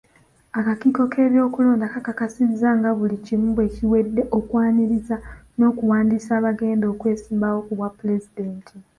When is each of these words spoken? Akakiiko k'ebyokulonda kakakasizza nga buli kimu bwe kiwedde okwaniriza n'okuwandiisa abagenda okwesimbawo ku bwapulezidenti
Akakiiko 0.59 1.01
k'ebyokulonda 1.11 1.85
kakakasizza 1.93 2.69
nga 2.77 2.89
buli 2.97 3.17
kimu 3.25 3.47
bwe 3.55 3.65
kiwedde 3.75 4.21
okwaniriza 4.37 5.15
n'okuwandiisa 5.57 6.31
abagenda 6.39 6.85
okwesimbawo 6.93 7.59
ku 7.65 7.71
bwapulezidenti 7.77 8.73